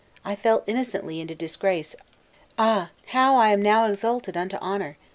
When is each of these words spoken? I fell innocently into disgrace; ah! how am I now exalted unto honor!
I 0.25 0.35
fell 0.35 0.63
innocently 0.65 1.21
into 1.21 1.35
disgrace; 1.35 1.95
ah! 2.57 2.89
how 3.09 3.33
am 3.39 3.59
I 3.59 3.61
now 3.61 3.85
exalted 3.85 4.35
unto 4.35 4.57
honor! 4.57 4.97